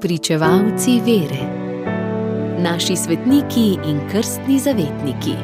Pričevalci 0.00 1.00
vere, 1.00 1.42
naši 2.62 2.96
svetniki 2.96 3.78
in 3.86 3.98
krstni 4.10 4.58
zavetniki. 4.58 5.34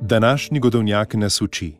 Današnji 0.00 0.60
godovnjak 0.60 1.14
nas 1.14 1.42
uči. 1.42 1.74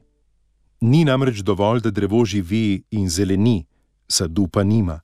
Ni 0.81 1.05
namreč 1.05 1.37
dovolj, 1.37 1.81
da 1.81 1.91
drevo 1.91 2.25
živi 2.25 2.83
in 2.91 3.09
zeleni, 3.09 3.65
sadu 4.09 4.49
pa 4.49 4.65
nima. 4.65 5.01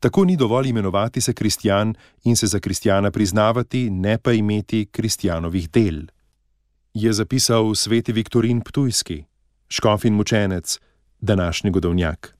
Tako 0.00 0.24
ni 0.24 0.36
dovolj 0.36 0.68
imenovati 0.68 1.20
se 1.20 1.32
kristjan 1.32 1.94
in 2.24 2.36
se 2.36 2.46
za 2.46 2.60
kristjana 2.60 3.10
priznavati, 3.10 3.90
ne 3.90 4.18
pa 4.18 4.32
imeti 4.32 4.86
kristjanovih 4.86 5.70
del. 5.70 6.06
Je 6.94 7.12
zapisal 7.12 7.74
sveti 7.74 8.12
Viktorin 8.12 8.60
Ptujski, 8.60 9.24
škof 9.68 10.04
in 10.04 10.12
mučenec, 10.12 10.78
današnji 11.20 11.70
godovnjak. 11.70 12.36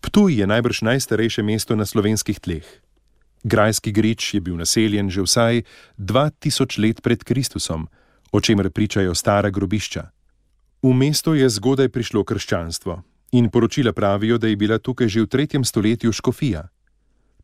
Ptuj 0.00 0.40
je 0.40 0.46
najbrž 0.46 0.82
najstarejše 0.82 1.42
mesto 1.42 1.76
na 1.76 1.86
slovenskih 1.86 2.40
tleh. 2.40 2.66
Grajski 3.44 3.92
grič 3.92 4.34
je 4.34 4.40
bil 4.40 4.56
naseljen 4.56 5.10
že 5.10 5.22
vsaj 5.22 5.62
2000 5.98 6.82
let 6.82 7.02
pred 7.02 7.24
Kristusom, 7.24 7.88
o 8.32 8.40
čemer 8.40 8.70
pričajo 8.70 9.14
stara 9.14 9.50
grobišča. 9.50 10.10
V 10.82 10.92
mesto 10.92 11.34
je 11.34 11.46
zgodaj 11.48 11.88
prišlo 11.88 12.24
krščanstvo, 12.24 13.02
in 13.32 13.50
poročila 13.50 13.92
pravijo, 13.92 14.38
da 14.38 14.50
je 14.50 14.56
bila 14.56 14.78
tukaj 14.78 15.08
že 15.08 15.22
v 15.22 15.26
tretjem 15.26 15.64
stoletju 15.64 16.12
škofija. 16.12 16.68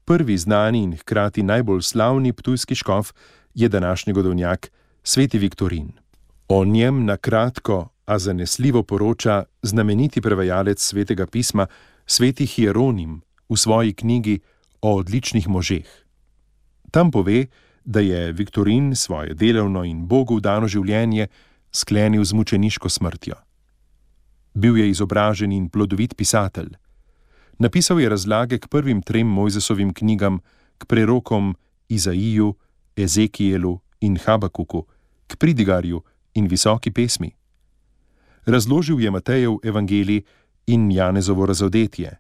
Prvi 0.05 0.39
znani 0.39 0.83
in 0.83 0.99
hkrati 0.99 1.43
najbolj 1.43 1.83
slavni 1.83 2.33
ptujski 2.33 2.75
škof 2.75 3.13
je 3.55 3.69
današnji 3.69 4.13
godovnjak, 4.13 4.71
sveti 5.03 5.39
Viktorin. 5.39 5.93
O 6.49 6.65
njem 6.65 7.05
na 7.05 7.17
kratko, 7.17 7.89
a 8.07 8.19
zanesljivo 8.19 8.83
poroča 8.83 9.45
znameniti 9.63 10.21
prevajalec 10.21 10.83
svetega 10.83 11.27
pisma, 11.27 11.67
sveti 12.07 12.47
Hieronim, 12.47 13.23
v 13.49 13.57
svoji 13.57 13.93
knjigi 13.95 14.41
o 14.83 14.97
odličnih 14.97 15.49
možeh. 15.49 15.87
Tam 16.91 17.11
pove, 17.11 17.47
da 17.85 18.01
je 18.01 18.33
Viktorin 18.33 18.97
svoje 18.97 19.35
delovno 19.35 19.85
in 19.85 20.07
Bogu 20.07 20.41
dano 20.41 20.69
življenje 20.69 21.27
sklenil 21.73 22.25
z 22.25 22.33
mučeniško 22.33 22.89
smrtjo. 22.89 23.35
Bil 24.55 24.77
je 24.79 24.91
izobražen 24.91 25.53
in 25.53 25.69
plodovit 25.69 26.17
pisatelj. 26.17 26.77
Napisal 27.59 28.01
je 28.01 28.09
razlage 28.09 28.59
k 28.59 28.69
prvim 28.69 29.03
trem 29.03 29.27
Mojzesovim 29.27 29.95
knjigam, 29.95 30.41
k 30.79 30.87
prerokom 30.87 31.57
Izaiju, 31.89 32.55
Ezekielu 32.97 33.81
in 34.01 34.19
Habakuku, 34.19 34.85
k 35.33 35.37
pridigarju 35.41 36.03
in 36.35 36.49
visoki 36.49 36.93
pesmi. 36.93 37.33
Razložil 38.45 39.01
je 39.01 39.11
Matejev 39.11 39.57
evangelij 39.63 40.25
in 40.67 40.91
Janezovo 40.91 41.47
razodetje. 41.47 42.19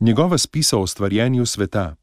Njegova 0.00 0.38
spisa 0.38 0.78
o 0.78 0.86
stvarjenju 0.86 1.46
sveta 1.46 1.96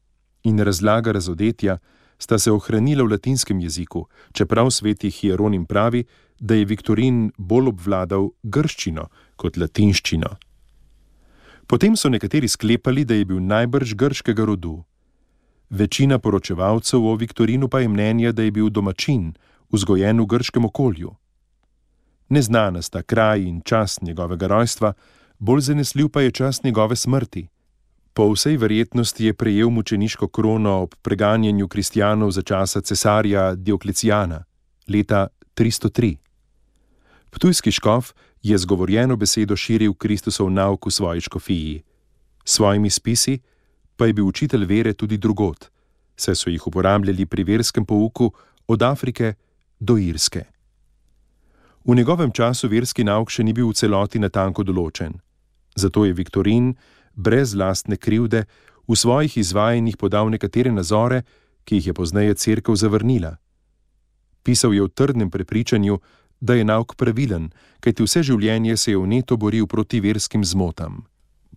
in 0.44 0.58
razlaga 0.58 1.12
razodetja 1.12 1.78
sta 2.18 2.38
se 2.38 2.52
ohranila 2.52 3.02
v 3.04 3.10
latinskem 3.10 3.60
jeziku, 3.60 4.06
čeprav 4.32 4.70
sveti 4.70 5.10
Hieronim 5.10 5.66
pravi, 5.66 6.04
da 6.40 6.54
je 6.54 6.64
Viktorin 6.64 7.32
bolj 7.38 7.68
obvladal 7.68 8.28
grščino 8.42 9.08
kot 9.36 9.56
latinščino. 9.56 10.36
Potem 11.66 11.96
so 11.96 12.08
nekateri 12.08 12.48
sklepali, 12.48 13.04
da 13.04 13.14
je 13.14 13.24
bil 13.24 13.40
najbrž 13.40 13.94
grškega 13.94 14.44
rodu. 14.44 14.84
Večina 15.70 16.18
poročevalcev 16.18 17.04
o 17.04 17.14
Viktorinu 17.14 17.68
pa 17.68 17.80
je 17.80 17.88
mnenja, 17.88 18.32
da 18.32 18.42
je 18.42 18.50
bil 18.50 18.70
domačin, 18.70 19.34
vzgojen 19.72 20.20
v 20.20 20.26
grškem 20.26 20.64
okolju. 20.64 21.14
Neznana 22.28 22.82
sta 22.82 23.02
kraj 23.02 23.42
in 23.42 23.60
čas 23.60 24.00
njegovega 24.02 24.46
rojstva, 24.46 24.92
bolj 25.38 25.60
zanesljiv 25.60 26.08
pa 26.08 26.20
je 26.20 26.30
čas 26.30 26.62
njegove 26.62 26.96
smrti. 26.96 27.48
Po 28.12 28.32
vsej 28.32 28.56
verjetnosti 28.56 29.24
je 29.24 29.34
prejel 29.34 29.70
mučeniško 29.70 30.28
krono 30.28 30.72
ob 30.82 30.94
preganjanju 31.02 31.68
kristijanov 31.68 32.30
za 32.30 32.42
časa 32.42 32.80
cesarja 32.80 33.54
Dioklecijana 33.54 34.44
leta 34.88 35.26
303. 35.56 36.16
Ptujski 37.30 37.72
škof 37.72 38.12
je 38.42 38.58
zgovorjeno 38.58 39.16
besedo 39.16 39.56
širil 39.56 39.94
Kristusov 39.94 40.50
nauk 40.50 40.86
v 40.86 40.90
svoji 40.90 41.20
škofiji. 41.20 41.82
S 42.44 42.52
svojimi 42.52 42.90
spisi 42.90 43.38
pa 43.96 44.06
je 44.06 44.12
bil 44.12 44.26
učitelj 44.26 44.64
vere 44.64 44.92
tudi 44.92 45.16
drugot, 45.16 45.70
saj 46.16 46.34
so 46.34 46.50
jih 46.50 46.66
uporabljali 46.66 47.26
pri 47.26 47.44
verskem 47.44 47.84
pouku 47.84 48.32
od 48.66 48.82
Afrike 48.82 49.34
do 49.80 49.98
Irske. 49.98 50.44
V 51.84 51.94
njegovem 51.94 52.32
času 52.32 52.68
verski 52.68 53.04
nauk 53.04 53.30
še 53.30 53.44
ni 53.44 53.52
bil 53.52 53.70
v 53.70 53.78
celoti 53.78 54.18
natanko 54.18 54.64
določen, 54.66 55.16
zato 55.76 56.04
je 56.04 56.12
Viktorin 56.12 56.74
brez 57.14 57.54
lastne 57.54 57.96
krivde 57.96 58.44
v 58.88 58.96
svojih 58.96 59.36
izvajanjih 59.36 59.96
podal 59.96 60.30
nekatere 60.30 60.72
nazore, 60.72 61.22
ki 61.64 61.78
jih 61.80 61.86
je 61.86 61.94
pozneje 61.94 62.34
crkva 62.34 62.76
zavrnila. 62.76 63.36
Pisal 64.42 64.74
je 64.74 64.82
v 64.82 64.88
trdnem 64.88 65.30
prepričanju, 65.30 65.98
da 66.40 66.54
je 66.54 66.64
nauk 66.64 66.94
pravilen, 66.96 67.50
kajti 67.80 68.04
vse 68.06 68.22
življenje 68.22 68.76
se 68.76 68.92
je 68.94 68.98
v 68.98 69.06
neto 69.06 69.36
boril 69.36 69.66
proti 69.66 70.00
verskim 70.00 70.44
zmotam. 70.44 71.04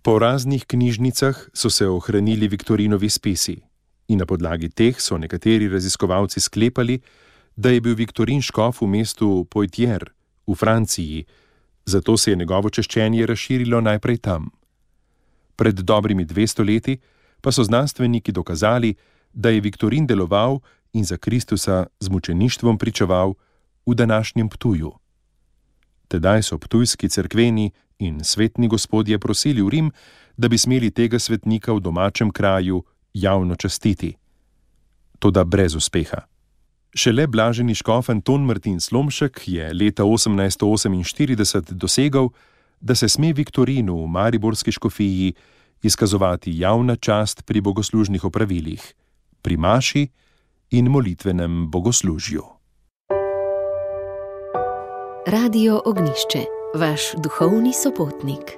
Po 0.01 0.17
raznih 0.19 0.65
knjižnicah 0.65 1.49
so 1.53 1.69
se 1.69 1.87
ohranili 1.87 2.47
Viktorinovi 2.47 3.09
spisi 3.09 3.61
in 4.09 4.19
na 4.19 4.25
podlagi 4.25 4.69
teh 4.69 4.97
so 4.99 5.17
nekateri 5.17 5.69
raziskovalci 5.69 6.41
sklepali, 6.41 6.99
da 7.55 7.69
je 7.69 7.81
bil 7.81 7.95
Viktorin 7.95 8.41
škof 8.41 8.81
v 8.81 8.87
mestu 8.87 9.45
Poitiers 9.49 10.11
v 10.47 10.55
Franciji, 10.55 11.25
zato 11.85 12.17
se 12.17 12.31
je 12.31 12.35
njegovo 12.35 12.69
češčenje 12.69 13.25
razširilo 13.25 13.81
najprej 13.81 14.17
tam. 14.17 14.49
Pred 15.55 15.75
dobrimi 15.75 16.25
dvesto 16.25 16.63
leti 16.63 16.97
pa 17.41 17.51
so 17.51 17.63
znanstveniki 17.63 18.31
dokazali, 18.31 18.95
da 19.33 19.49
je 19.49 19.61
Viktorin 19.61 20.07
deloval 20.07 20.59
in 20.93 21.05
za 21.05 21.17
Kristusa 21.17 21.85
z 21.99 22.09
mučeništvom 22.09 22.77
pričeval, 22.77 23.33
v 23.85 23.95
današnjem 23.95 24.49
Ptuju. 24.49 24.91
Tedaj 26.07 26.43
so 26.43 26.57
ptujski 26.57 27.09
cerkveni 27.09 27.71
in 27.99 28.23
svetni 28.23 28.67
gospodje 28.67 29.19
prosili 29.19 29.61
v 29.61 29.69
Rim, 29.69 29.91
da 30.37 30.47
bi 30.47 30.57
smeli 30.57 30.91
tega 30.91 31.19
svetnika 31.19 31.73
v 31.73 31.79
domačem 31.79 32.31
kraju 32.31 32.83
javno 33.13 33.55
častiti. 33.55 34.15
Toda 35.19 35.43
brez 35.43 35.75
uspeha. 35.75 36.30
Šele 36.95 37.27
blaženi 37.27 37.75
škof 37.75 38.09
Anton 38.09 38.45
Martin 38.45 38.79
Slomšek 38.79 39.41
je 39.45 39.73
leta 39.73 40.03
1848 40.03 41.71
dosegal, 41.71 42.29
da 42.81 42.95
se 42.95 43.09
sme 43.09 43.33
Viktorinu 43.33 44.03
v 44.03 44.07
Mariborski 44.07 44.71
škofiji 44.71 45.33
izkazovati 45.83 46.51
javna 46.59 46.95
čast 46.95 47.45
pri 47.45 47.61
bogoslužnih 47.61 48.23
opravilih, 48.23 48.93
pri 49.41 49.57
maši 49.57 50.07
in 50.71 50.89
molitvenem 50.89 51.71
bogoslužju. 51.71 52.43
Radio 55.27 55.81
Ognišče, 55.85 56.43
vaš 56.75 57.01
duhovni 57.23 57.73
sopotnik. 57.73 58.57